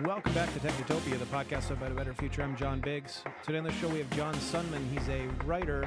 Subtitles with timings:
[0.00, 2.42] Welcome back to Technotopia, the podcast about a better future.
[2.42, 3.22] I'm John Biggs.
[3.44, 4.90] Today on the show we have John Sundman.
[4.90, 5.86] He's a writer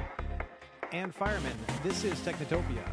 [0.92, 1.56] and fireman.
[1.82, 2.84] This is Technotopia.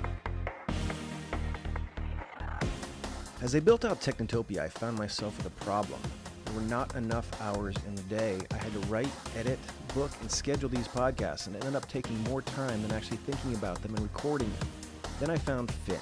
[3.42, 6.00] As I built out Technotopia, I found myself with a problem.
[6.46, 8.40] There were not enough hours in the day.
[8.50, 9.60] I had to write, edit,
[9.94, 13.54] book, and schedule these podcasts, and it ended up taking more time than actually thinking
[13.54, 14.68] about them and recording them.
[15.20, 16.00] Then I found Fin,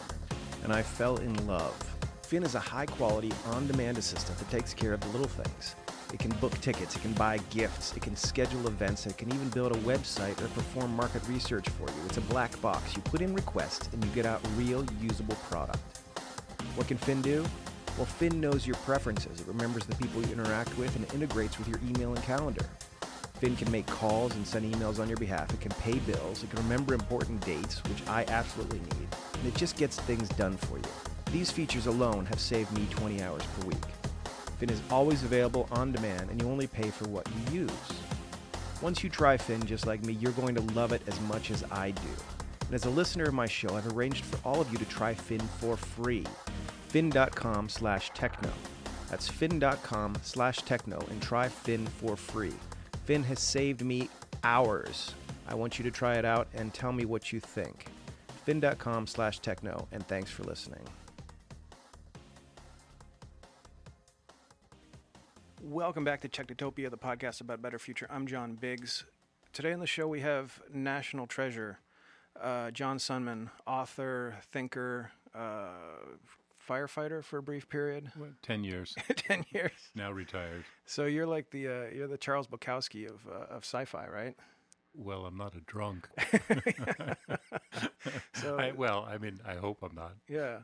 [0.63, 1.90] and I fell in love.
[2.31, 5.75] Fin is a high quality, on demand assistant that takes care of the little things.
[6.13, 9.49] It can book tickets, it can buy gifts, it can schedule events, it can even
[9.49, 12.05] build a website or perform market research for you.
[12.05, 12.95] It's a black box.
[12.95, 15.77] You put in requests and you get out real usable product.
[16.75, 17.45] What can Fin do?
[17.97, 19.41] Well, Fin knows your preferences.
[19.41, 22.63] It remembers the people you interact with and integrates with your email and calendar.
[23.41, 25.53] Fin can make calls and send emails on your behalf.
[25.53, 26.43] It can pay bills.
[26.43, 29.09] It can remember important dates, which I absolutely need.
[29.33, 31.10] And it just gets things done for you.
[31.31, 33.85] These features alone have saved me 20 hours per week.
[34.59, 37.71] Fin is always available on demand, and you only pay for what you use.
[38.81, 41.63] Once you try Fin just like me, you're going to love it as much as
[41.71, 42.09] I do.
[42.65, 45.13] And as a listener of my show, I've arranged for all of you to try
[45.13, 46.25] Fin for free.
[46.89, 48.51] Fin.com slash techno.
[49.09, 52.53] That's Fin.com slash techno and try Fin for free.
[53.05, 54.09] Fin has saved me
[54.43, 55.15] hours.
[55.47, 57.85] I want you to try it out and tell me what you think.
[58.45, 60.83] Fin.com slash techno and thanks for listening.
[65.71, 68.05] Welcome back to Technotopia, the podcast about a better future.
[68.09, 69.05] I'm John Biggs.
[69.53, 71.79] Today on the show we have national treasure,
[72.41, 75.69] uh, John Sundman, author, thinker, uh,
[76.67, 78.11] firefighter for a brief period.
[78.17, 79.71] What, Ten years, Ten years.
[79.95, 80.65] now retired.
[80.85, 84.35] So you're like the uh, you're the Charles Bukowski of uh, of sci-fi, right?
[84.93, 86.09] Well, I'm not a drunk.
[88.33, 90.13] So I, well, I mean, I hope I'm not.
[90.27, 90.59] yeah.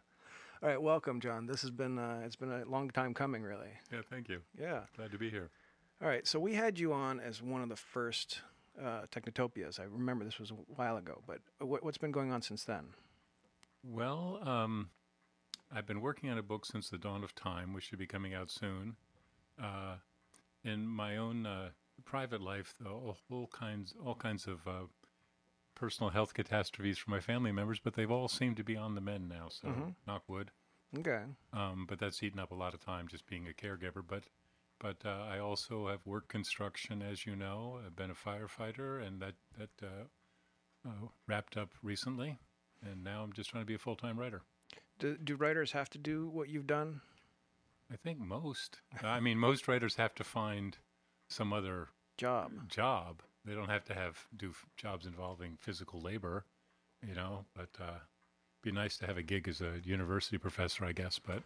[0.64, 1.46] All right, welcome, John.
[1.46, 3.70] This has been uh, it's been a long time coming, really.
[3.92, 4.42] Yeah, thank you.
[4.60, 4.82] Yeah.
[4.96, 5.52] Glad to be here.
[6.02, 8.42] All right, so we had you on as one of the first
[8.84, 9.80] uh, Technotopias.
[9.80, 12.88] I remember this was a while ago, but what, what's been going on since then?
[13.84, 14.90] Well, um,
[15.72, 18.34] I've been working on a book since the dawn of time, which should be coming
[18.34, 18.96] out soon.
[19.62, 19.98] Uh,
[20.64, 21.70] in my own uh,
[22.04, 24.86] private life, though, all kinds, all kinds of uh,
[25.78, 29.02] personal health catastrophes for my family members, but they've all seemed to be on the
[29.02, 29.48] mend now.
[29.50, 29.96] So, Mhm.
[30.08, 30.52] knock wood.
[30.98, 31.24] Okay.
[31.54, 34.06] Um, but that's eaten up a lot of time just being a caregiver.
[34.06, 34.24] But
[34.80, 37.80] but uh, I also have worked construction, as you know.
[37.84, 42.38] I've been a firefighter, and that that uh, uh, wrapped up recently.
[42.82, 44.42] And now I'm just trying to be a full time writer.
[45.00, 47.02] Do, do writers have to do what you've done?
[47.92, 48.82] I think most.
[49.02, 50.78] I mean, most writers have to find
[51.30, 52.68] some other Job.
[52.70, 53.22] job.
[53.48, 56.44] They don't have to have do f- jobs involving physical labor,
[57.08, 57.46] you know.
[57.56, 58.00] But uh,
[58.62, 61.18] be nice to have a gig as a university professor, I guess.
[61.18, 61.44] But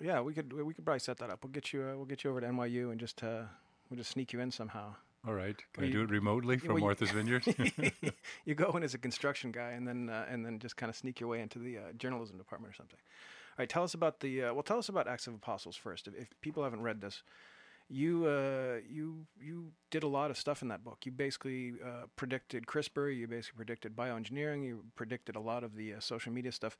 [0.00, 1.42] Yeah, we could we could probably set that up.
[1.44, 3.42] We'll get you uh, we'll get you over to NYU and just uh,
[3.88, 4.94] we'll just sneak you in somehow.
[5.26, 7.44] all right, can Well, I do it remotely from you- Martha's Vineyard?
[8.44, 10.96] you go in as a construction guy and then uh, and then just kind of
[10.96, 12.98] sneak your way into the uh, journalism department or something.
[13.52, 14.62] All right, tell us about the uh, well.
[14.64, 16.08] Tell us about Acts of Apostles first.
[16.08, 17.22] If, if people haven't read this,
[17.92, 21.00] you uh, you you did a lot of stuff in that book.
[21.04, 23.14] You basically uh, predicted CRISPR.
[23.14, 24.64] You basically predicted bioengineering.
[24.64, 26.78] You predicted a lot of the uh, social media stuff.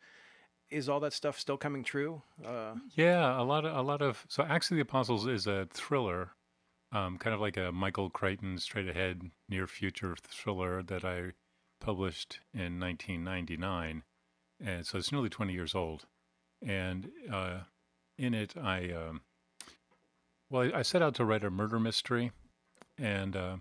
[0.71, 2.23] Is all that stuff still coming true?
[2.45, 5.69] Uh, Yeah, a lot of a lot of so Acts of the Apostles is a
[5.73, 6.31] thriller,
[6.93, 11.33] um, kind of like a Michael Crichton straight ahead near future thriller that I
[11.79, 14.03] published in 1999,
[14.65, 16.07] and so it's nearly 20 years old.
[16.67, 17.61] And uh,
[18.17, 19.23] in it, I um,
[20.53, 22.31] well, I, set out to write a murder mystery,
[22.99, 23.57] and uh,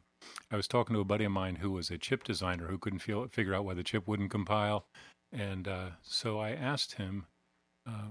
[0.52, 3.00] I was talking to a buddy of mine who was a chip designer who couldn't
[3.00, 4.86] feel, figure out why the chip wouldn't compile,
[5.32, 7.26] and uh, so I asked him.
[7.88, 8.10] Uh,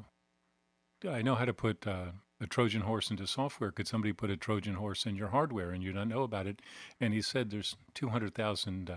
[1.09, 3.71] I know how to put uh, a Trojan horse into software.
[3.71, 6.61] Could somebody put a Trojan horse in your hardware and you don't know about it?
[7.01, 8.97] And he said there's 200,000 uh,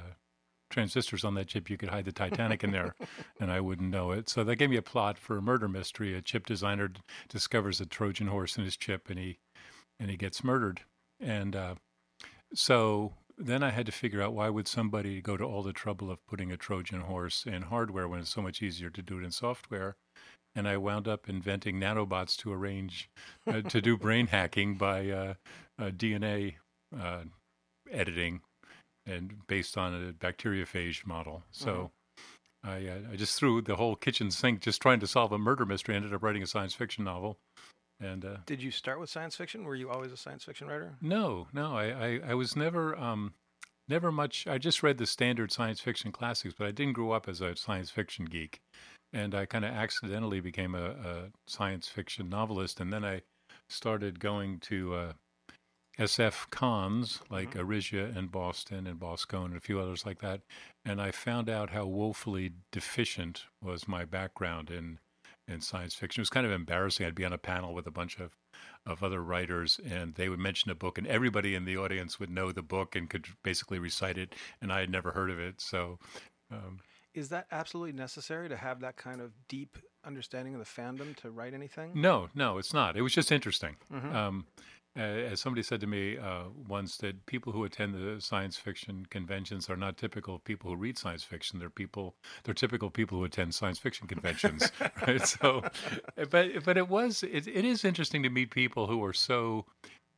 [0.69, 1.69] transistors on that chip.
[1.69, 2.95] You could hide the Titanic in there
[3.39, 4.27] and I wouldn't know it.
[4.27, 6.13] So that gave me a plot for a murder mystery.
[6.13, 9.37] A chip designer d- discovers a Trojan horse in his chip and he,
[9.99, 10.81] and he gets murdered.
[11.19, 11.75] And uh,
[12.53, 16.11] so then I had to figure out why would somebody go to all the trouble
[16.11, 19.23] of putting a Trojan horse in hardware when it's so much easier to do it
[19.23, 19.95] in software
[20.55, 23.09] and I wound up inventing nanobots to arrange
[23.47, 25.33] uh, to do brain hacking by uh,
[25.79, 26.55] uh, DNA
[26.99, 27.23] uh,
[27.91, 28.41] editing
[29.05, 31.43] and based on a bacteriophage model.
[31.51, 31.91] So
[32.63, 35.65] I, uh, I just threw the whole kitchen sink just trying to solve a murder
[35.65, 35.95] mystery.
[35.95, 37.37] Ended up writing a science fiction novel,
[38.03, 39.63] and uh, did you start with science fiction?
[39.63, 40.95] Were you always a science fiction writer?
[41.01, 43.33] no, no, I, I, I was never um,
[43.87, 44.47] never much.
[44.47, 47.55] I just read the standard science fiction classics, but I didn't grow up as a
[47.55, 48.61] science fiction geek.
[49.11, 53.21] and I kind of accidentally became a, a, science fiction novelist, and then I
[53.69, 55.13] started going to uh,
[55.99, 57.59] SF cons like mm-hmm.
[57.59, 60.41] Arisia and Boston and Boscone and a few others like that,
[60.83, 64.99] and I found out how woefully deficient was my background in
[65.47, 66.21] in science fiction.
[66.21, 67.05] It was kind of embarrassing.
[67.05, 68.35] I'd be on a panel with a bunch of
[68.85, 72.29] of other writers, and they would mention a book, and everybody in the audience would
[72.29, 75.61] know the book and could basically recite it, and I had never heard of it.
[75.61, 75.99] So,
[76.51, 76.79] um,
[77.13, 81.31] is that absolutely necessary to have that kind of deep understanding of the fandom to
[81.31, 81.91] write anything?
[81.93, 82.97] No, no, it's not.
[82.97, 83.77] It was just interesting.
[83.91, 84.15] Mm-hmm.
[84.15, 84.45] Um,
[84.95, 89.69] as somebody said to me uh, once, that people who attend the science fiction conventions
[89.69, 91.59] are not typical people who read science fiction.
[91.59, 94.71] They're people, they're typical people who attend science fiction conventions,
[95.07, 95.25] right?
[95.25, 95.63] So,
[96.29, 99.65] but but it was it, it is interesting to meet people who are so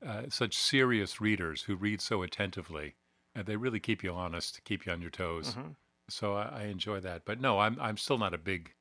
[0.05, 2.95] uh, such serious readers who read so attentively,
[3.33, 5.51] and they really keep you honest, keep you on your toes.
[5.51, 5.69] Mm-hmm.
[6.09, 7.23] So I, I, enjoy that.
[7.25, 8.73] But no, I'm I'm still not a big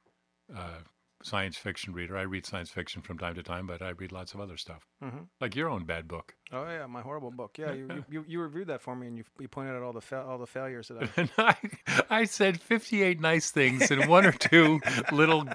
[0.54, 0.80] uh,
[1.24, 2.16] science fiction reader.
[2.18, 4.86] I read science fiction from time to time, but I read lots of other stuff,
[5.02, 5.22] mm-hmm.
[5.40, 6.34] like your own bad book.
[6.52, 7.56] Oh yeah, my horrible book.
[7.58, 10.02] Yeah, you you, you reviewed that for me, and you, you pointed out all the
[10.02, 11.54] fa- all the failures that I.
[11.88, 14.80] I, I said fifty eight nice things and one or two
[15.12, 15.48] little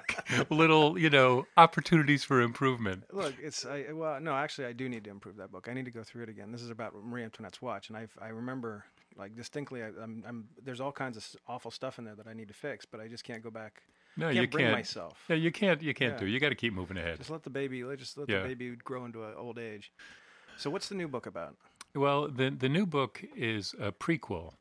[0.50, 3.04] little you know opportunities for improvement.
[3.12, 5.68] Look, it's I well no actually I do need to improve that book.
[5.70, 6.50] I need to go through it again.
[6.50, 8.84] This is about Marie Antoinette's watch, and I I remember
[9.16, 12.32] like distinctly I, I'm, I'm there's all kinds of awful stuff in there that I
[12.32, 13.82] need to fix, but I just can't go back
[14.16, 14.76] no, can't you bring can't.
[14.76, 15.18] myself.
[15.28, 15.82] Yeah, you can't.
[15.82, 16.20] You can't yeah.
[16.20, 16.26] do.
[16.26, 17.18] You got to keep moving ahead.
[17.18, 17.84] Just let the baby.
[17.84, 18.42] Let just let yeah.
[18.42, 19.92] the baby grow into an old age.
[20.56, 21.56] So, what's the new book about?
[21.94, 24.54] Well, the the new book is a prequel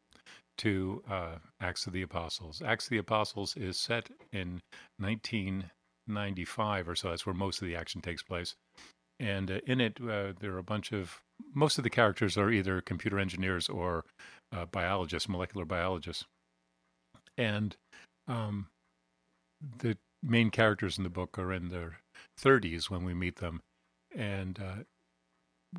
[0.59, 2.61] to uh, Acts of the Apostles.
[2.65, 4.61] Acts of the Apostles is set in
[4.97, 7.09] 1995 or so.
[7.09, 8.55] That's where most of the action takes place.
[9.19, 11.21] And uh, in it, uh, there are a bunch of
[11.53, 14.03] most of the characters are either computer engineers or
[14.55, 16.25] uh, biologists, molecular biologists.
[17.37, 17.75] And
[18.27, 18.67] um,
[19.79, 21.99] the main characters in the book are in their
[22.41, 23.61] 30s when we meet them,
[24.15, 24.83] and uh,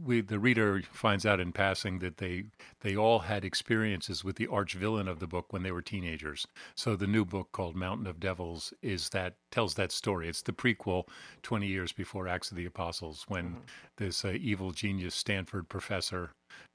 [0.04, 2.44] we the reader finds out in passing that they
[2.80, 6.46] they all had experiences with the arch villain of the book when they were teenagers.
[6.76, 10.28] So the new book called Mountain of Devils is that tells that story.
[10.28, 11.08] It's the prequel
[11.42, 13.58] 20 years before Acts of the Apostles when mm-hmm.
[13.96, 16.30] this uh, evil genius Stanford professor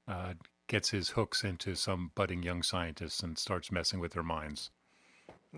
[0.06, 0.34] uh,
[0.68, 4.70] gets his hooks into some budding young scientists and starts messing with their minds.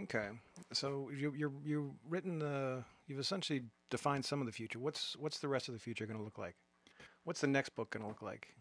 [0.02, 0.29] Okay,
[0.73, 4.79] so you, you're you've written the you've essentially defined some of the future.
[4.79, 6.55] What's what's the rest of the future going to look like?
[7.25, 8.55] What's the next book going to look like?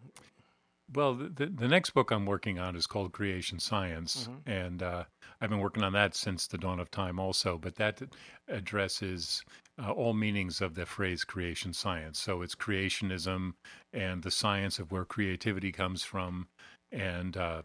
[0.94, 4.50] Well, the, the next book I'm working on is called Creation Science, mm-hmm.
[4.50, 5.04] and uh,
[5.42, 7.58] I've been working on that since the dawn of time, also.
[7.58, 8.02] But that
[8.48, 9.44] addresses
[9.82, 12.20] uh, all meanings of the phrase creation science.
[12.20, 13.54] So it's creationism
[13.92, 16.48] and the science of where creativity comes from,
[16.90, 17.64] and uh,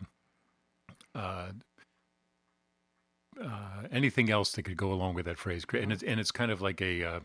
[3.40, 5.64] uh anything else that could go along with that phrase.
[5.72, 7.20] And it's, and it's kind of like a, uh,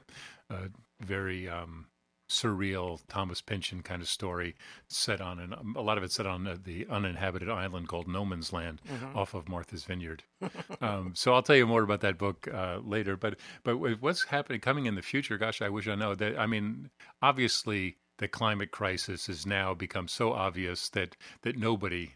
[0.49, 0.69] a
[1.01, 1.87] very um,
[2.29, 4.55] surreal Thomas Pynchon kind of story
[4.87, 8.25] set on, and a lot of it set on uh, the uninhabited island called No
[8.25, 9.17] Man's Land mm-hmm.
[9.17, 10.23] off of Martha's Vineyard.
[10.81, 13.15] um, so I'll tell you more about that book uh, later.
[13.15, 15.37] But but what's happening coming in the future?
[15.37, 16.37] Gosh, I wish I know that.
[16.37, 16.89] I mean,
[17.21, 22.11] obviously the climate crisis has now become so obvious that that nobody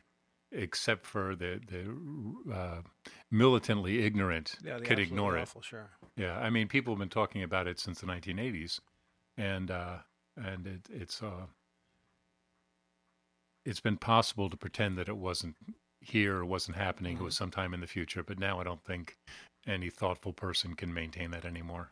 [0.51, 2.81] except for the the uh,
[3.30, 5.65] militantly ignorant yeah, could ignore awful, it.
[5.65, 5.89] Sure.
[6.18, 8.80] Yeah, I mean, people have been talking about it since the 1980s,
[9.38, 9.98] and uh,
[10.38, 11.46] and it, it's uh,
[13.65, 15.55] it's been possible to pretend that it wasn't
[16.00, 17.15] here or wasn't happening.
[17.15, 17.24] Mm-hmm.
[17.24, 19.17] It was sometime in the future, but now I don't think
[19.67, 21.91] any thoughtful person can maintain that anymore.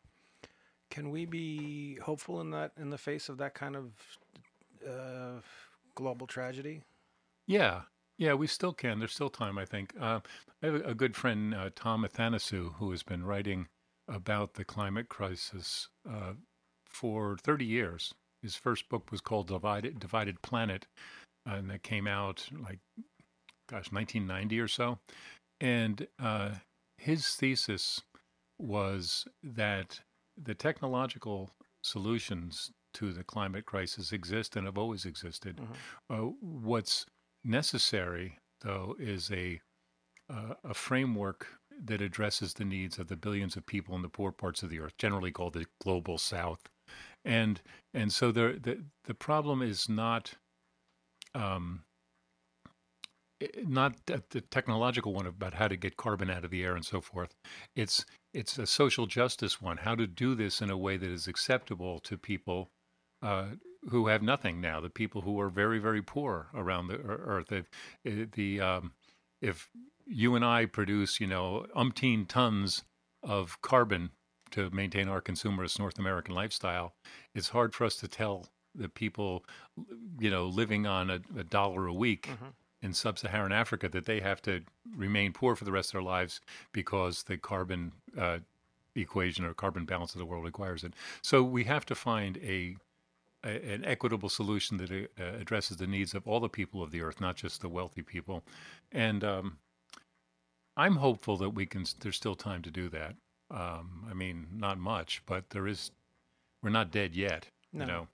[0.89, 3.91] Can we be hopeful in that in the face of that kind of
[4.87, 5.41] uh,
[5.95, 6.81] global tragedy?
[7.45, 7.81] Yeah,
[8.19, 8.99] yeah, we still can.
[8.99, 9.93] There's still time, I think.
[9.99, 10.19] Uh,
[10.61, 13.67] I have a good friend, uh, Tom Athanasiou, who has been writing
[14.09, 16.33] about the climate crisis uh,
[16.85, 18.13] for 30 years.
[18.41, 20.85] His first book was called Divided, Divided Planet,
[21.45, 22.79] and that came out like,
[23.69, 24.99] gosh, 1990 or so.
[25.61, 26.51] And uh,
[26.97, 28.01] his thesis
[28.59, 30.01] was that
[30.37, 35.57] the technological solutions to the climate crisis exist and have always existed.
[35.57, 35.73] Mm-hmm.
[36.13, 37.05] Uh, what's
[37.43, 39.61] necessary, though, is a
[40.29, 41.47] uh, a framework
[41.83, 44.79] that addresses the needs of the billions of people in the poor parts of the
[44.79, 46.61] earth, generally called the global south.
[47.25, 47.61] And
[47.93, 50.35] and so the the, the problem is not
[51.33, 51.83] um,
[53.65, 57.01] not the technological one about how to get carbon out of the air and so
[57.01, 57.33] forth.
[57.75, 61.27] It's it's a social justice one, how to do this in a way that is
[61.27, 62.69] acceptable to people
[63.21, 63.47] uh,
[63.87, 67.51] who have nothing now, the people who are very, very poor around the earth.
[67.51, 68.91] If, the, um,
[69.41, 69.69] if
[70.05, 72.83] you and I produce, you know, umpteen tons
[73.23, 74.09] of carbon
[74.51, 76.93] to maintain our consumerist North American lifestyle,
[77.33, 79.45] it's hard for us to tell the people,
[80.19, 82.49] you know, living on a, a dollar a week Mm-hmm.
[82.81, 84.61] in sub-Saharan Africa that they have to
[84.95, 86.39] remain poor for the rest of their lives
[86.71, 88.39] because the carbon uh,
[88.95, 90.93] equation or carbon balance of the world requires it.
[91.21, 92.75] So we have to find a,
[93.43, 97.01] a an equitable solution that uh, addresses the needs of all the people of the
[97.01, 98.43] earth, not just the wealthy people.
[98.91, 99.57] And um,
[100.75, 101.85] I'm hopeful that we can.
[101.99, 103.15] There's still time to do that.
[103.51, 105.91] Um, I mean, not much, but there is.
[106.61, 107.47] We're not dead yet.
[107.71, 107.85] No.
[107.85, 108.07] You know.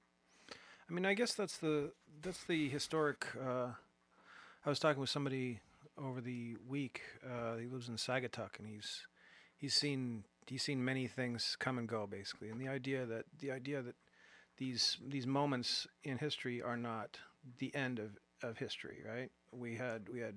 [0.89, 1.91] I mean, I guess that's the
[2.21, 3.27] that's the historic.
[3.35, 3.69] Uh,
[4.65, 5.59] I was talking with somebody
[5.97, 7.01] over the week.
[7.25, 9.07] Uh, he lives in Saugatuck, and he's
[9.57, 12.49] he's seen he's seen many things come and go, basically.
[12.49, 13.95] And the idea that the idea that
[14.57, 17.19] these these moments in history are not
[17.59, 19.31] the end of, of history, right?
[19.51, 20.35] We had we had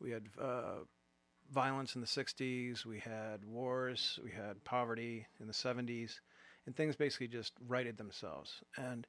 [0.00, 0.84] we had uh,
[1.52, 2.84] violence in the '60s.
[2.84, 4.18] We had wars.
[4.22, 6.20] We had poverty in the '70s,
[6.66, 8.62] and things basically just righted themselves.
[8.76, 9.06] And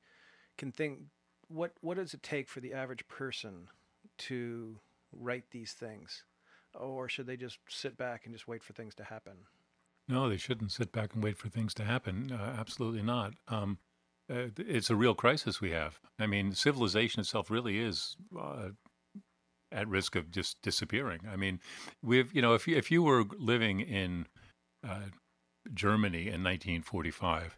[0.58, 1.00] can think
[1.48, 3.68] what what does it take for the average person
[4.18, 4.80] to
[5.12, 6.24] write these things
[6.74, 9.34] or should they just sit back and just wait for things to happen
[10.08, 12.32] No, they shouldn't sit back and wait for things to happen.
[12.32, 13.34] Uh, absolutely not.
[13.48, 13.78] Um,
[14.32, 16.00] uh, it's a real crisis we have.
[16.20, 18.70] I mean, civilization itself really is uh,
[19.72, 21.22] at risk of just disappearing.
[21.32, 21.60] I mean,
[22.02, 24.28] we've you know if you, if you were living in
[24.88, 25.10] uh,
[25.74, 27.58] Germany in 1945,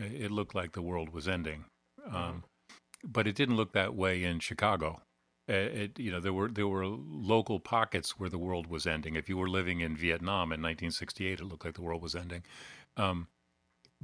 [0.00, 1.64] uh, it looked like the world was ending.
[2.10, 2.44] Um,
[3.02, 5.00] but it didn't look that way in Chicago.
[5.48, 9.14] Uh, it, you know, there were there were local pockets where the world was ending.
[9.14, 12.44] If you were living in Vietnam in 1968, it looked like the world was ending.
[12.96, 13.28] Um,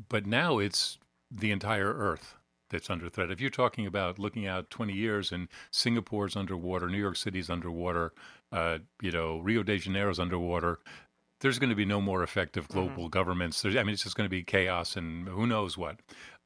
[0.08, 0.98] but now it's
[1.30, 2.36] the entire Earth
[2.70, 3.30] that's under threat.
[3.30, 8.12] If you're talking about looking out 20 years and Singapore's underwater, New York City's underwater,
[8.52, 10.78] uh, you know, Rio de Janeiro's underwater,
[11.40, 13.62] there's going to be no more effective global governments.
[13.62, 15.96] There's, I mean, it's just going to be chaos and who knows what.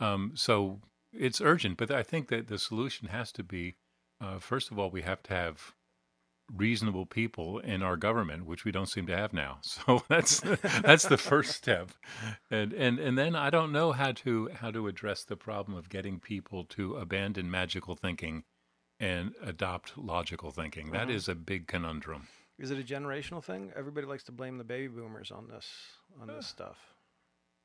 [0.01, 0.81] Um, so
[1.13, 3.75] it's urgent, but I think that the solution has to be,
[4.21, 5.75] uh, first of all, we have to have
[6.53, 9.59] reasonable people in our government, which we don't seem to have now.
[9.63, 10.41] So that's
[10.83, 11.91] that's the first step,
[12.51, 15.89] and and and then I don't know how to how to address the problem of
[15.89, 18.45] getting people to abandon magical thinking
[19.01, 20.91] and adopt logical thinking.
[20.93, 22.29] That is a big conundrum.
[22.59, 25.67] is it a generational thing everybody likes to blame the baby boomers on this
[26.21, 26.79] on this stuff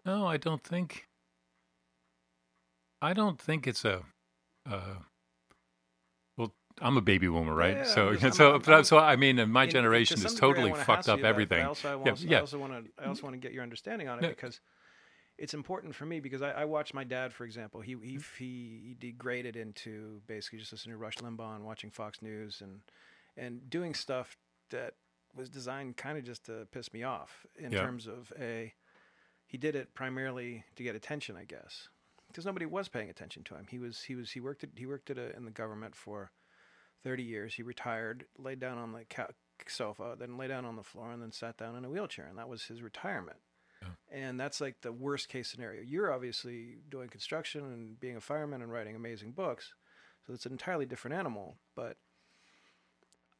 [0.05, 1.05] No, I don't think.
[3.01, 4.01] I don't think it's a.
[4.69, 5.05] Uh, well,
[6.81, 7.77] I'm a baby boomer, right?
[7.77, 10.35] Yeah, so, I'm just- I'm- so, I'm- so I mean, my In- generation some has
[10.39, 11.61] totally fucked up you, but- but everything.
[11.61, 12.37] I also, I Yeah, yeah.
[12.37, 14.29] I also want to I also want to get your understanding on it No.
[14.29, 14.59] because
[15.37, 17.81] it's important for me because I, I watched my dad, for example.
[17.81, 18.43] He he mm-hmm.
[18.43, 22.81] he, he degraded into basically just listening to Rush Limbaugh and watching Fox News and
[23.37, 24.37] and doing stuff
[24.71, 24.95] that
[25.35, 27.81] was designed kind of just to piss me off in Yeah.
[27.81, 28.73] terms of a
[29.45, 31.87] he did it primarily to get attention, I guess,
[32.27, 33.65] because nobody was paying attention to him.
[33.69, 36.31] He was he was he worked at, he worked at a, in the government for
[37.03, 37.55] thirty years.
[37.55, 39.05] He retired, laid down on the
[39.67, 42.37] sofa, then lay down on the floor, and then sat down in a wheelchair, and
[42.37, 43.37] that was his retirement.
[44.11, 45.81] And that's like the worst case scenario.
[45.81, 49.73] You're obviously doing construction and being a fireman and writing amazing books,
[50.27, 51.55] so it's an entirely different animal.
[51.75, 51.97] But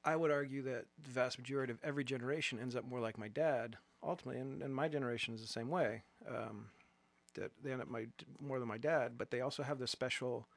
[0.06, 3.28] I would argue that the vast majority of every generation ends up more like my
[3.28, 6.04] dad, ultimately, and, and my generation is the same way.
[6.28, 6.68] Um,
[7.36, 8.08] that they end up my
[8.40, 10.48] more than my dad, but they also have this special,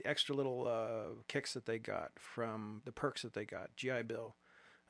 [0.00, 4.02] the extra little uh, kicks that they got from the perks that they got, GI
[4.02, 4.36] Bill,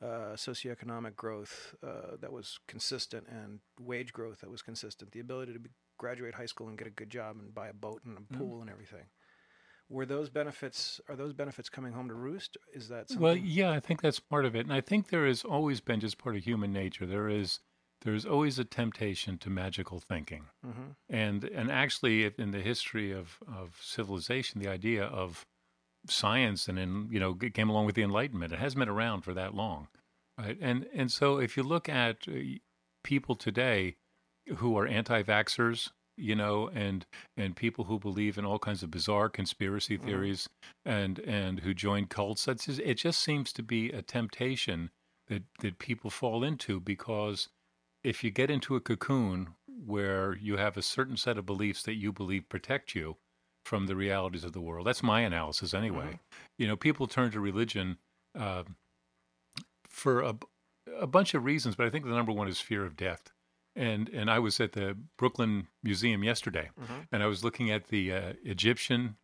[0.02, 5.12] uh, socioeconomic growth uh, that was consistent, and wage growth that was consistent.
[5.12, 7.74] The ability to be, graduate high school and get a good job and buy a
[7.74, 9.04] boat and a pool and everything.
[9.88, 11.00] Were those benefits?
[11.08, 12.56] Are those benefits coming home to roost?
[12.72, 13.22] Is that something?
[13.22, 16.00] Well, yeah, I think that's part of it, and I think there has always been
[16.00, 17.06] just part of human nature.
[17.06, 17.58] There is
[18.02, 20.96] there is always a temptation to magical thinking, Mhm.
[21.08, 25.44] and and actually in the history of of civilization, the idea of
[26.08, 28.52] science and in you know it came along with the Enlightenment.
[28.52, 29.88] It hasn't been around for that long,
[30.38, 30.58] right?
[30.60, 32.32] And and so if you look at uh,
[33.04, 33.96] people today
[34.56, 39.28] who are anti-vaxxers, you know, and and people who believe in all kinds of bizarre
[39.28, 40.04] conspiracy Mhm.
[40.04, 40.48] theories,
[40.84, 42.94] and and who join cults, that's just, it.
[42.94, 44.90] Just seems to be a temptation
[45.28, 47.48] that that people fall into because
[48.02, 49.54] if you get into a cocoon
[49.86, 53.16] where you have a certain set of beliefs that you believe protect you
[53.64, 56.18] from the realities of the world, that's my analysis anyway.
[56.58, 57.98] You know, people turn to religion
[58.38, 58.64] uh,
[59.88, 60.36] for a,
[60.98, 63.32] a bunch of reasons, but I think the number one is fear of death.
[63.76, 67.06] And and I was at the Brooklyn Museum yesterday, Mhm.
[67.12, 69.16] and I was looking at the uh, Egyptian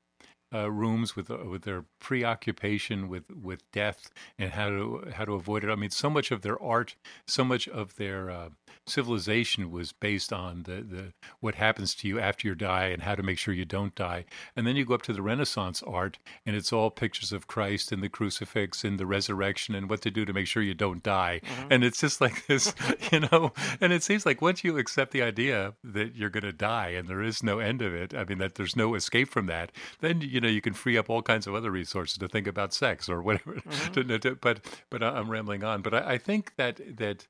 [0.55, 5.35] uh, rooms with uh, with their preoccupation with with death and how to how to
[5.35, 5.71] avoid it.
[5.71, 6.95] I mean, so much of their art,
[7.27, 8.49] so much of their uh,
[8.87, 13.15] civilization was based on the the what happens to you after you die and how
[13.15, 14.25] to make sure you don't die.
[14.55, 17.91] And then you go up to the Renaissance art, and it's all pictures of Christ
[17.91, 21.03] and the crucifix and the resurrection and what to do to make sure you don't
[21.03, 21.41] die.
[21.45, 21.73] Mm-hmm.
[21.73, 22.75] And it's just like this,
[23.13, 23.53] you know.
[23.81, 27.09] And it seems like once you accept the idea that you're going to die and
[27.09, 30.21] there is no end of it, I mean that there's no escape from that, then
[30.21, 33.09] you know you can free up all kinds of other resources to think about sex
[33.09, 33.55] or whatever.
[33.55, 34.35] Mm-hmm.
[34.41, 34.61] but
[34.91, 35.83] but I'm rambling on.
[35.83, 37.27] But I, I think that that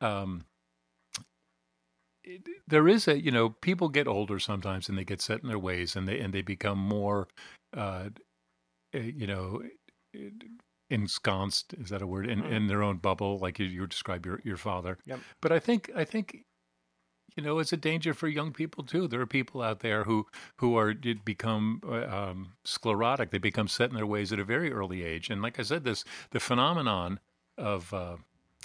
[0.00, 0.44] um,
[2.24, 5.48] it, there is a you know people get older sometimes and they get set in
[5.48, 7.28] their ways and they and they become more
[7.76, 8.08] uh,
[8.94, 9.62] eh, you know
[10.90, 12.52] ensconced is that a word in, mm-hmm.
[12.52, 15.20] in their own bubble like you, you describe your your father yep.
[15.40, 16.44] but i think i think
[17.36, 19.08] you know it's a danger for young people too.
[19.08, 23.30] There are people out there who who are did become uh, um, sclerotic.
[23.30, 25.30] They become set in their ways at a very early age.
[25.30, 27.20] And like i said this the phenomenon
[27.58, 28.16] of uh,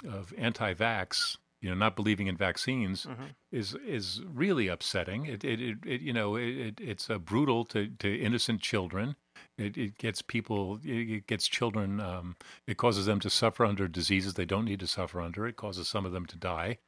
[0.08, 3.24] of anti-vax you know not believing in vaccines mm-hmm.
[3.50, 5.26] is is really upsetting.
[5.26, 9.16] It it, it, it you know it, it's uh, brutal to to innocent children.
[9.56, 14.34] It, it gets people it gets children um, it causes them to suffer under diseases
[14.34, 15.46] they don't need to suffer under.
[15.46, 16.78] It causes some of them to die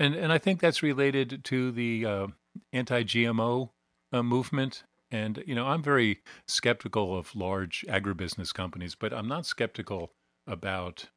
[0.00, 2.26] and and I think that's related to the uh,
[2.72, 3.70] anti-GMO
[4.12, 4.82] uh, movement.
[5.12, 10.12] And you know, I'm very skeptical of large agribusiness companies, but I'm not skeptical
[10.46, 11.08] about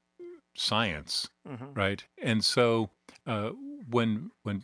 [0.56, 1.74] science, mm-hmm.
[1.74, 2.04] right?
[2.22, 2.90] And so
[3.25, 3.52] uh,
[3.90, 4.63] when when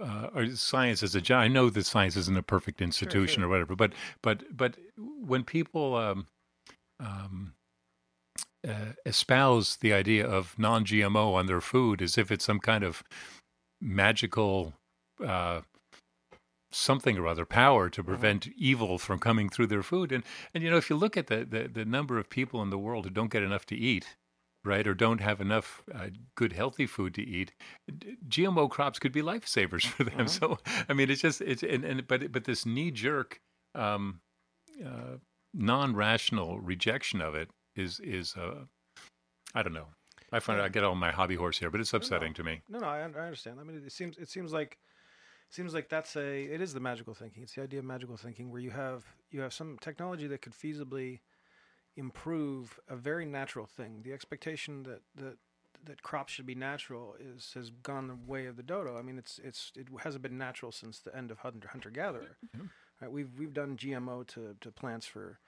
[0.00, 3.44] uh, or science as a I know that science isn't a perfect institution sure, sure.
[3.44, 6.26] or whatever, but but but when people um,
[7.00, 7.54] um,
[8.66, 13.02] uh, espouse the idea of non-GMO on their food as if it's some kind of
[13.80, 14.74] magical
[15.24, 15.62] uh,
[16.70, 18.10] something or other power to mm-hmm.
[18.10, 20.12] prevent evil from coming through their food.
[20.12, 22.70] And and you know, if you look at the, the, the number of people in
[22.70, 24.16] the world who don't get enough to eat,
[24.64, 27.52] right, or don't have enough uh, good healthy food to eat,
[28.28, 30.26] GMO crops could be lifesavers for them.
[30.26, 30.26] Mm-hmm.
[30.26, 33.40] So I mean, it's just it's and, and but but this knee jerk.
[33.74, 34.20] Um,
[34.84, 35.16] uh,
[35.54, 38.64] non-rational rejection of it is is uh,
[39.54, 39.88] I don't know.
[40.32, 42.62] I find I get all my hobby horse here, but it's upsetting no, to me.
[42.68, 43.60] No, no, I, I understand.
[43.60, 44.78] I mean, it seems it seems like
[45.50, 47.42] seems like that's a it is the magical thinking.
[47.42, 50.54] It's the idea of magical thinking where you have you have some technology that could
[50.54, 51.20] feasibly
[51.96, 54.00] improve a very natural thing.
[54.02, 55.36] The expectation that that
[55.84, 58.98] that crops should be natural is has gone the way of the dodo.
[58.98, 62.38] I mean, it's it's it hasn't been natural since the end of hunter hunter gatherer.
[62.56, 62.66] Mm-hmm.
[63.00, 63.12] Right?
[63.12, 65.40] We've we've done GMO to, to plants for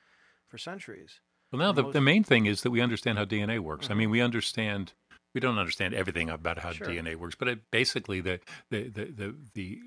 [0.47, 1.21] for centuries.
[1.55, 3.85] Well, now the, the main thing is that we understand how DNA works.
[3.85, 3.93] Mm-hmm.
[3.93, 4.93] I mean, we understand
[5.35, 6.89] we don't understand everything about how sure.
[6.89, 8.41] DNA works, but it, basically the,
[8.71, 9.79] the the, the the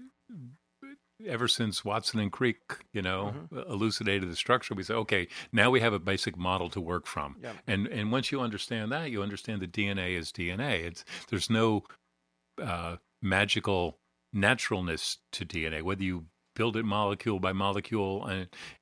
[1.25, 3.71] ever since Watson and Crick, you know, mm-hmm.
[3.71, 7.36] elucidated the structure, we say, okay, now we have a basic model to work from.
[7.43, 7.56] Yep.
[7.67, 10.86] And and once you understand that, you understand that DNA is DNA.
[10.86, 11.84] It's there's no
[12.63, 13.97] uh, magical
[14.32, 15.82] naturalness to DNA.
[15.82, 18.27] Whether you build it molecule by molecule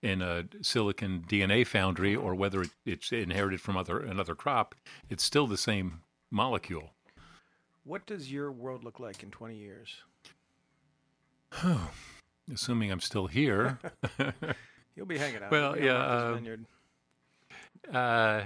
[0.02, 4.76] in a silicon DNA foundry, or whether it, it's inherited from other another crop,
[5.10, 6.00] it's still the same
[6.32, 6.92] molecule.
[7.84, 9.98] What does your world look like in 20 years?
[12.54, 13.78] Assuming I'm still here.
[14.96, 15.52] You'll be hanging out.
[15.52, 16.38] Well, yeah.
[17.92, 18.44] Uh, uh,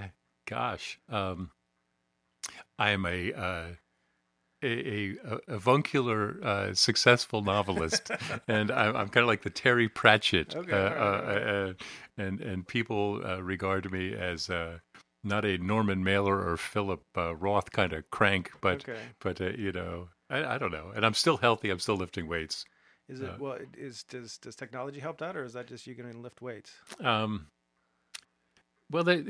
[0.48, 1.52] gosh, um,
[2.80, 3.64] I am a uh,
[4.64, 8.12] a, a avuncular, uh, successful novelist,
[8.48, 10.98] and I'm, I'm, kind of like the Terry Pratchett, okay, uh, right.
[10.98, 11.74] Uh, uh,
[12.18, 14.50] and and people uh, regard me as
[15.24, 19.00] not a Norman Mailer or Philip Roth kind of crank, but okay.
[19.20, 21.70] but you know, I, I, don't know, and I'm still healthy.
[21.70, 22.66] I'm still lifting weights.
[23.08, 23.58] Is it well?
[23.76, 26.72] Is does does technology help that, or is that just you going to lift weights?
[27.04, 27.48] Um,
[28.92, 29.24] well, they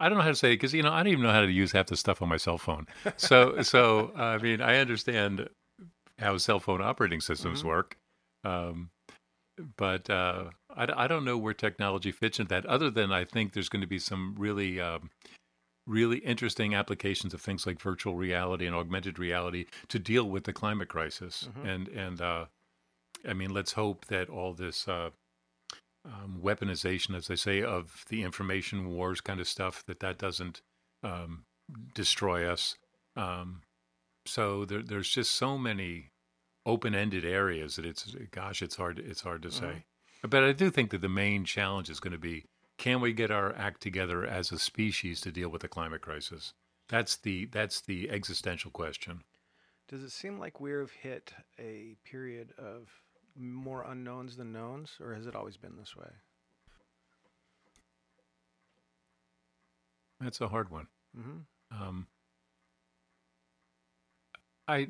[0.00, 1.40] I don't know how to say it because you know I don't even know how
[1.40, 2.86] to use half the stuff on my cell phone.
[3.16, 5.48] So so I mean I understand
[6.18, 7.68] how cell phone operating systems mm-hmm.
[7.68, 7.98] work,
[8.44, 8.90] um,
[9.76, 12.66] but uh, I, I don't know where technology fits into that.
[12.66, 15.10] Other than I think there's going to be some really um,
[15.86, 20.52] really interesting applications of things like virtual reality and augmented reality to deal with the
[20.52, 21.48] climate crisis.
[21.50, 21.68] Mm-hmm.
[21.68, 22.44] And and uh,
[23.28, 25.10] I mean let's hope that all this uh,
[26.04, 30.60] um, weaponization, as they say, of the information wars kind of stuff, that that doesn't
[31.02, 31.44] um,
[31.94, 32.76] destroy us.
[33.16, 33.62] Um,
[34.26, 36.10] so there, there's just so many
[36.66, 39.66] open-ended areas that it's gosh, it's hard it's hard to say.
[39.66, 40.28] Mm-hmm.
[40.28, 42.44] But I do think that the main challenge is going to be
[42.78, 46.54] can we get our act together as a species to deal with the climate crisis?
[46.88, 49.22] That's the that's the existential question.
[49.88, 52.88] Does it seem like we've hit a period of
[53.36, 56.10] more unknowns than knowns, or has it always been this way?
[60.20, 60.86] That's a hard one.
[61.18, 61.82] Mm-hmm.
[61.82, 62.06] Um,
[64.66, 64.88] I,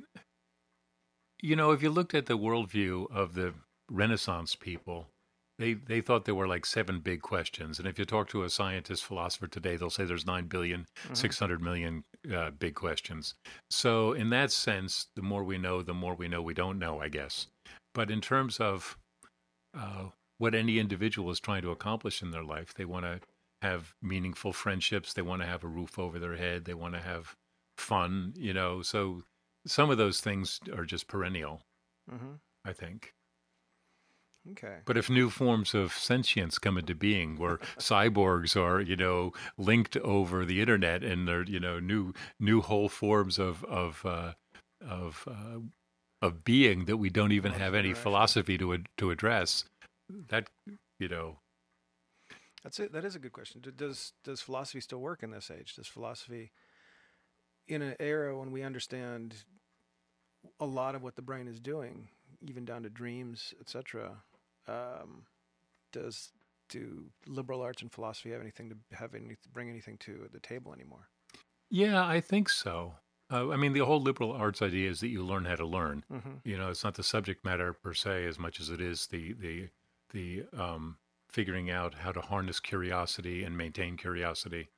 [1.41, 3.55] you know, if you looked at the worldview of the
[3.91, 5.09] Renaissance people,
[5.59, 8.51] they they thought there were like seven big questions, and if you talk to a
[8.51, 11.15] scientist philosopher today, they'll say there's nine billion, mm-hmm.
[11.15, 12.05] 600 million
[12.35, 13.35] uh, big questions.
[13.71, 17.01] So in that sense, the more we know, the more we know we don't know.
[17.01, 17.47] I guess.
[17.95, 18.99] But in terms of
[19.77, 23.21] uh, what any individual is trying to accomplish in their life, they want to
[23.63, 25.13] have meaningful friendships.
[25.13, 26.65] They want to have a roof over their head.
[26.65, 27.35] They want to have
[27.79, 28.83] fun, you know.
[28.83, 29.23] So
[29.67, 31.63] some of those things are just perennial,
[32.11, 32.35] Mm-hmm.
[32.67, 33.15] I think.
[34.51, 34.77] Okay.
[34.85, 39.97] But if new forms of sentience come into being, where cyborgs are, you know, linked
[39.99, 44.33] over the internet, and they're, you know, new new whole forms of of uh,
[44.87, 45.61] of uh,
[46.25, 49.65] of being that we don't even have any philosophy to ad- to address,
[50.31, 50.49] that
[50.99, 51.39] you know,
[52.63, 52.93] That's it.
[52.93, 53.63] That is a good question.
[53.77, 55.77] Does does philosophy still work in this age?
[55.77, 56.51] Does philosophy,
[57.69, 59.45] in an era when we understand
[60.59, 62.09] a lot of what the brain is doing,
[62.41, 64.23] even down to dreams, etc.,
[64.67, 65.27] um,
[65.93, 66.33] does
[66.71, 70.73] do liberal arts and philosophy have anything to have any bring anything to the table
[70.73, 71.11] anymore?
[71.69, 72.95] yeah, I think so.
[73.33, 76.05] Uh, I mean, the whole liberal arts idea is that you learn how to learn.
[76.13, 76.31] Mm-hmm.
[76.45, 79.33] you know it's not the subject matter per se as much as it is the
[79.33, 79.69] the
[80.13, 80.99] the um
[81.31, 84.69] figuring out how to harness curiosity and maintain curiosity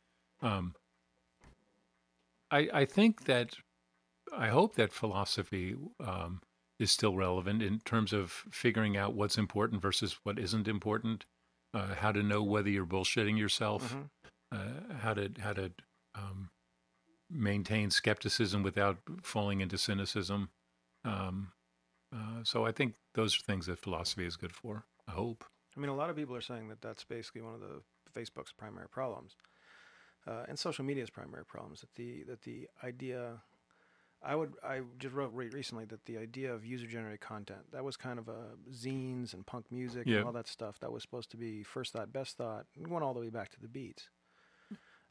[0.42, 0.74] um
[2.50, 3.56] i i think that
[4.36, 6.40] i hope that philosophy um
[6.78, 11.24] is still relevant in terms of figuring out what's important versus what isn't important
[11.74, 14.08] uh, how to know whether you're bullshitting yourself Mhm.
[14.52, 15.72] uh, how to how to
[16.14, 16.50] um,
[17.30, 20.50] maintain skepticism without falling into cynicism.
[21.04, 21.52] Um,
[22.14, 24.84] uh, so I think those are things that philosophy is good for.
[25.08, 25.44] I hope.
[25.76, 27.82] I mean, a lot of people are saying that that's basically one of the
[28.18, 29.36] Facebook's primary problems,
[30.26, 31.80] uh, and social media's primary problems.
[31.80, 33.42] That the that the idea,
[34.22, 37.96] I would I just wrote recently that the idea of user generated content that was
[37.96, 40.18] kind of a zines and punk music Yeah.
[40.18, 43.04] and all that stuff that was supposed to be first thought, best thought, and went
[43.04, 44.08] all the way back to the beats.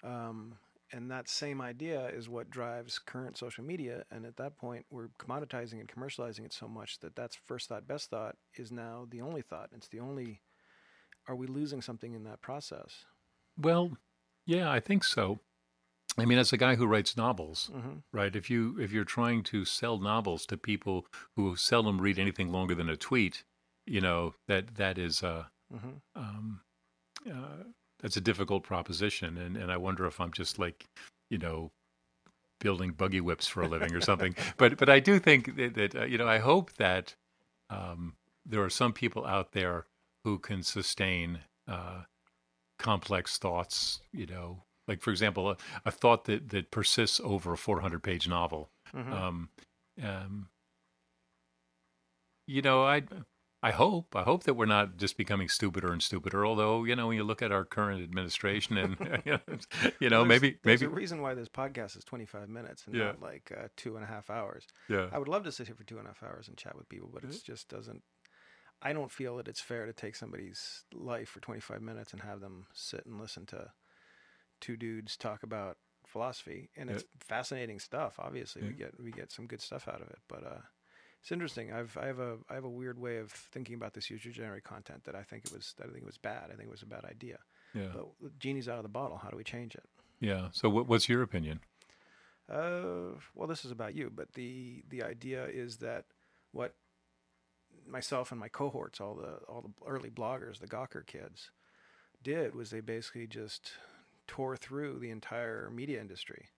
[0.03, 0.57] Um,
[0.91, 4.03] and that same idea is what drives current social media.
[4.11, 7.87] And at that point, we're commoditizing and commercializing it so much that that's first thought,
[7.87, 9.69] best thought is now the only thought.
[9.75, 10.41] It's the only
[11.27, 13.05] are we losing something in that process?
[13.57, 13.97] Well,
[14.45, 15.39] yeah, I think so.
[16.17, 17.97] I mean, as a guy who writes novels, Mm-hmm.
[18.13, 18.35] right?
[18.35, 22.75] If you if you're trying to sell novels to people who seldom read anything longer
[22.75, 23.43] than a tweet,
[23.85, 25.97] you know that that is uh, Mm-hmm.
[26.15, 26.61] um,
[27.29, 27.63] uh,
[28.01, 30.85] that's a difficult proposition, and and I wonder if I'm just like,
[31.29, 31.71] you know,
[32.59, 34.35] building buggy whips for a living or something.
[34.57, 37.15] but but I do think that, that uh, you know I hope that
[37.69, 39.85] um, there are some people out there
[40.23, 42.01] who can sustain uh,
[42.79, 44.01] complex thoughts.
[44.11, 48.27] You know, like for example, a, a thought that that persists over a 400 page
[48.27, 48.69] novel.
[48.95, 49.13] Mm-hmm.
[49.13, 49.49] Um,
[50.03, 50.49] um,
[52.47, 53.03] you know, I
[53.63, 56.45] I hope I hope that we're not just becoming stupider and stupider.
[56.45, 60.59] Although you know, when you look at our current administration, and you know, There's- maybe
[60.63, 63.05] there's maybe a reason why this podcast is 25 minutes and Yeah.
[63.05, 64.67] not like uh, two and a half hours.
[64.89, 66.75] yeah I would love to sit here for two and a half hours and chat
[66.77, 68.03] with people, but it just doesn't.
[68.81, 72.41] I don't feel that it's fair to take somebody's life for 25 minutes and have
[72.41, 73.71] them sit and listen to
[74.61, 76.97] two dudes talk about philosophy, and Yeah.
[76.97, 78.15] it's fascinating stuff.
[78.19, 80.61] Obviously, we get we get some good stuff out of it, but uh,
[81.25, 81.73] it's interesting.
[81.73, 84.63] I've I have a I have a weird way of thinking about this user generated
[84.63, 86.51] content that I think it was that I think it was bad.
[86.51, 87.39] I think it was a bad idea.
[87.73, 89.17] yeah But the genie's out of the bottle.
[89.17, 89.85] How do we change it?
[90.21, 90.49] yeah.
[90.51, 91.61] So what, what's your opinion?
[92.47, 96.05] Uh, well, this is about you, but the the idea is that
[96.51, 96.75] what
[97.87, 101.49] myself and my cohorts, all the all the early bloggers, the Gawker kids,
[102.21, 103.71] did was they basically just
[104.27, 106.49] tore through the entire media industry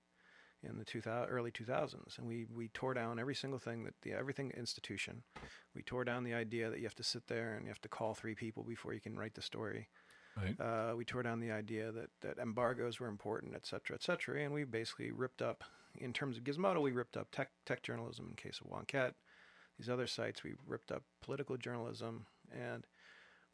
[0.70, 4.14] in the 2000, early 2000s, and we we tore down every single thing that the
[4.14, 5.24] everything institution.
[5.76, 7.90] We tore down the idea that you have to sit there and you have to
[7.90, 9.90] call three people before you can write the story.
[10.38, 10.60] Right.
[10.60, 14.44] Uh, we tore down the idea that, that embargoes were important, et cetera, et cetera.
[14.44, 15.64] And we basically ripped up,
[15.96, 19.14] in terms of Gizmodo, we ripped up tech, tech journalism in case of Wonkette.
[19.80, 22.28] These other sites, we ripped up political journalism.
[22.52, 22.86] And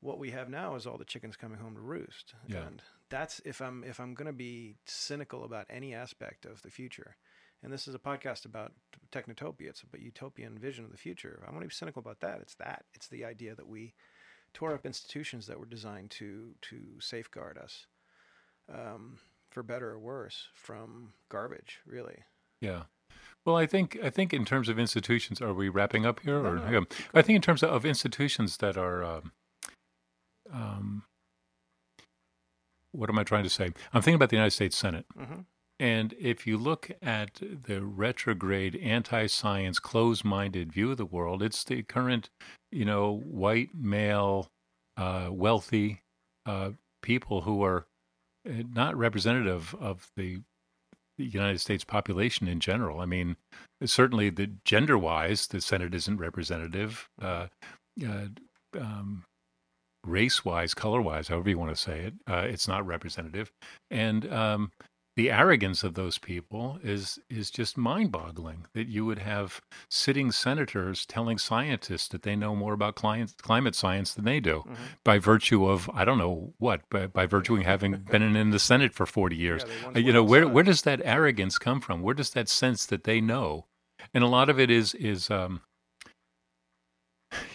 [0.01, 2.33] what we have now is all the chickens coming home to roost.
[2.47, 2.67] Yeah.
[2.67, 2.81] And
[3.13, 7.15] that's if I'm if I'm going to be cynical about any aspect of the future.
[7.61, 8.73] And this is a podcast about
[9.11, 9.69] technotopia.
[9.69, 11.41] It's about utopian vision of the future.
[11.47, 12.39] I want to be cynical about that.
[12.41, 12.83] It's that.
[12.93, 13.93] It's the idea that we
[14.53, 17.85] tore up institutions that were designed to to safeguard us,
[18.73, 19.19] um,
[19.51, 21.79] for better or worse, from garbage.
[21.85, 22.23] Really.
[22.59, 22.83] Yeah.
[23.45, 26.41] Well, I think I think in terms of institutions, are we wrapping up here?
[26.41, 26.69] No, or no.
[26.69, 26.79] yeah.
[27.13, 29.31] I think in terms of, of institutions that are, um,
[30.51, 31.03] um,
[32.93, 33.65] what am I trying to say?
[33.93, 35.05] I'm thinking about the United States Senate.
[35.19, 35.41] Mm-hmm.
[35.79, 41.43] And if you look at the retrograde, anti science, closed minded view of the world,
[41.43, 42.29] it's the current,
[42.71, 44.47] you know, white, male,
[44.95, 46.03] uh, wealthy
[46.45, 47.87] uh, people who are
[48.47, 50.39] uh, not representative of the,
[51.17, 52.99] the United States population in general.
[52.99, 53.35] I mean,
[53.83, 57.09] certainly the gender wise, the Senate isn't representative.
[57.21, 57.47] Uh,
[58.05, 58.27] uh,
[58.79, 59.25] um,
[60.05, 63.51] race wise, color wise, however you want to say it, uh, it's not representative.
[63.89, 64.71] And um,
[65.15, 71.05] the arrogance of those people is is just mind-boggling that you would have sitting senators
[71.05, 74.83] telling scientists that they know more about climate, climate science than they do Mm-hmm.
[75.03, 78.49] by virtue of I don't know what by, by virtue of having been in, in
[78.49, 81.79] the Senate for 40 years Yeah, Uh, you know where where does that arrogance come
[81.79, 83.67] from where does that sense that they know
[84.15, 85.61] and a lot of it is is um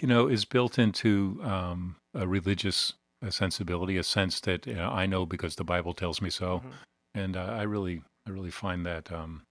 [0.01, 2.93] you know is built into um a religious
[3.31, 6.73] sensibility a sense that you know, I know because the Bible tells me so Mhm.
[7.15, 9.43] and uh, I really, I really find that um,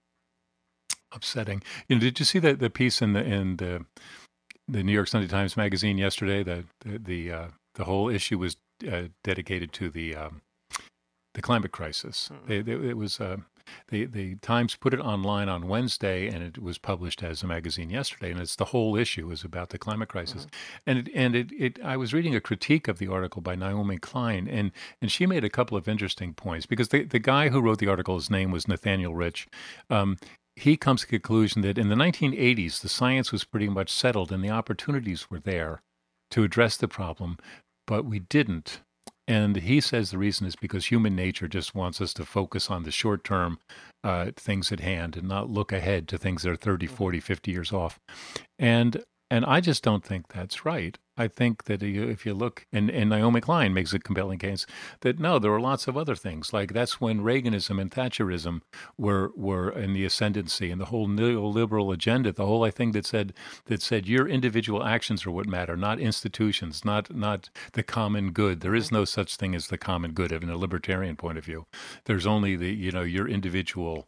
[1.12, 1.62] upsetting.
[1.88, 3.84] You know, did you see the the piece in the in the
[4.66, 6.42] the New York Sunday Times magazine yesterday?
[6.42, 8.56] The the the, uh, the whole issue was
[8.90, 10.42] uh, dedicated to the um,
[11.34, 12.30] the climate crisis.
[12.32, 12.46] Mm-mm.
[12.46, 13.38] They, they, it was uh,
[13.88, 17.90] the the Times put it online on Wednesday, and it was published as a magazine
[17.90, 18.30] yesterday.
[18.30, 20.46] And it's the whole issue is about the climate crisis.
[20.86, 23.98] And it, and it, it I was reading a critique of the article by Naomi
[23.98, 27.60] Klein, and and she made a couple of interesting points because the the guy who
[27.60, 29.48] wrote the article, his name was Nathaniel Rich.
[29.90, 30.18] Um,
[30.58, 34.32] he comes to the conclusion that in the 1980s, the science was pretty much settled
[34.32, 35.82] and the opportunities were there
[36.30, 37.38] to address the problem,
[37.86, 38.80] but we didn't.
[39.28, 42.84] And he says the reason is because human nature just wants us to focus on
[42.84, 43.58] the short term
[44.02, 47.50] uh, things at hand and not look ahead to things that are 30, 40, 50
[47.50, 48.00] years off.
[48.58, 50.96] And and I just don't think that's right.
[51.18, 54.64] I think that if you look, and, and Naomi Klein makes a compelling case
[55.00, 56.52] that no, there were lots of other things.
[56.52, 58.62] Like that's when Reaganism and Thatcherism
[58.96, 63.04] were were in the ascendancy, and the whole neoliberal agenda, the whole I think that
[63.04, 63.34] said
[63.66, 68.60] that said your individual actions are what matter, not institutions, not not the common good.
[68.60, 71.66] There is no such thing as the common good in a libertarian point of view.
[72.04, 74.06] There's only the you know your individual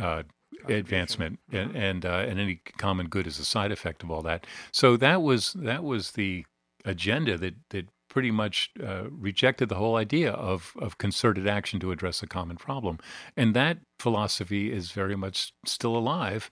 [0.00, 0.24] uh,
[0.68, 4.46] advancement and and, uh, and any common good is a side effect of all that.
[4.72, 6.44] So that was that was the
[6.84, 11.90] agenda that that pretty much uh, rejected the whole idea of of concerted action to
[11.90, 12.98] address a common problem,
[13.36, 16.50] and that philosophy is very much still alive.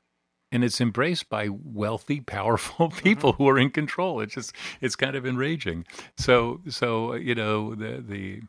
[0.54, 4.20] And it's embraced by wealthy, powerful people who are in control.
[4.20, 5.86] It's just, it's kind of enraging.
[6.18, 8.42] So, so you know, the the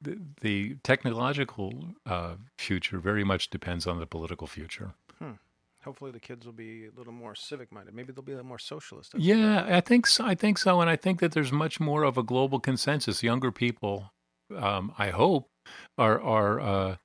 [0.00, 1.72] the, the technological
[2.06, 4.94] uh, future very much depends on the political future.
[5.84, 7.94] Hopefully, the kids will be a little more civic minded.
[7.94, 9.14] Maybe they'll be a little more socialist.
[9.16, 10.26] Yeah, I think so.
[10.26, 13.22] I think so, and I think that there's much more of a global consensus.
[13.22, 14.12] Younger people,
[14.54, 15.48] um, I hope,
[15.96, 16.96] are are uh,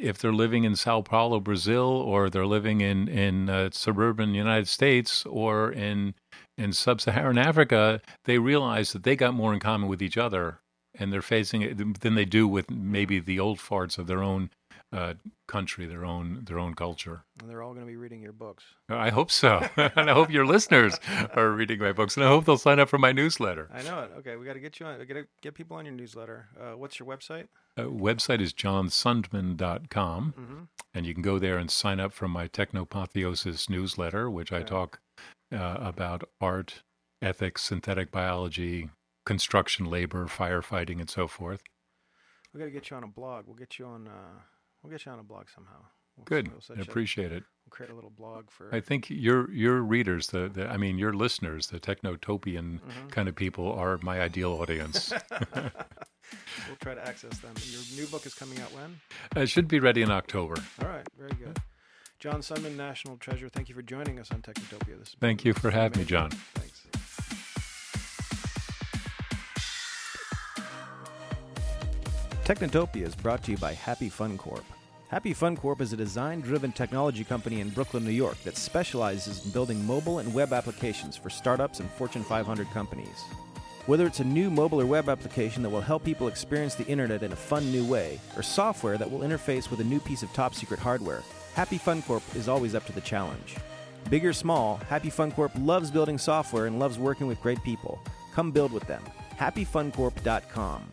[0.00, 4.68] if they're living in Sao Paulo, Brazil, or they're living in in uh, suburban United
[4.68, 6.14] States or in
[6.58, 10.60] in sub-Saharan Africa, they realize that they got more in common with each other,
[10.94, 14.50] and they're facing it than they do with maybe the old farts of their own
[14.92, 15.14] uh,
[15.46, 17.22] country, their own their own culture.
[17.40, 18.64] And they're all going to be reading your books.
[18.88, 19.68] I hope so.
[19.76, 20.98] and I hope your listeners
[21.34, 22.16] are reading my books.
[22.16, 23.68] And I hope they'll sign up for my newsletter.
[23.72, 24.10] I know it.
[24.18, 25.04] Okay, we got to get you on.
[25.06, 26.48] Get get people on your newsletter.
[26.60, 27.46] Uh, what's your website?
[27.76, 30.34] Uh, website is johnsundman.com.
[30.38, 30.62] Mm-hmm.
[30.92, 34.98] And you can go there and sign up for my Technopotheosis newsletter, which I talk
[35.52, 36.82] uh, about art,
[37.22, 38.90] ethics, synthetic biology,
[39.30, 41.62] construction labor, firefighting, and so forth.
[42.52, 43.46] We got to get you on a blog.
[43.46, 44.08] We'll get you on.
[44.08, 44.40] Uh,
[44.82, 45.84] we'll get you on a blog somehow.
[46.16, 46.50] We'll, Good.
[46.76, 47.44] I appreciate it.
[47.64, 48.74] we'll create a little blog for.
[48.74, 53.10] I think your your readers, the, the I mean your listeners, the technotopian Mhm.
[53.12, 55.12] kind of people are my ideal audience.
[55.30, 57.54] we'll try to access them.
[57.70, 59.00] Your new book is coming out when?
[59.40, 60.56] it should be ready in October.
[60.82, 61.56] All right, very good.
[62.18, 63.48] John Sundman, National Treasure.
[63.48, 64.98] Thank you for joining us on Technotopia.
[64.98, 66.04] This Thank you for having me.
[66.04, 66.30] John.
[66.54, 66.69] Thanks.
[72.50, 74.64] Technotopia is brought to you by Happy Fun Corp.
[75.06, 79.44] Happy Fun Corp is a design driven technology company in Brooklyn, New York that specializes
[79.44, 83.22] in building mobile and web applications for startups and Fortune 500 companies.
[83.86, 87.22] Whether it's a new mobile or web application that will help people experience the internet
[87.22, 90.32] in a fun new way, or software that will interface with a new piece of
[90.32, 91.22] top secret hardware,
[91.54, 93.58] Happy Fun Corp is always up to the challenge.
[94.08, 98.02] Big or small, Happy Fun Corp loves building software and loves working with great people.
[98.34, 99.04] Come build with them.
[99.38, 100.90] HappyFunCorp.com.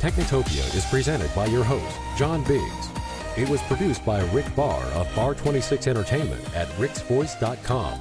[0.00, 2.88] Technotopia is presented by your host, John Biggs.
[3.36, 8.00] It was produced by Rick Barr of Bar 26 Entertainment at ricksvoice.com.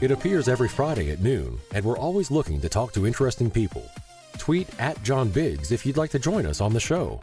[0.00, 3.84] It appears every Friday at noon, and we're always looking to talk to interesting people.
[4.38, 7.20] Tweet at John Biggs if you'd like to join us on the show.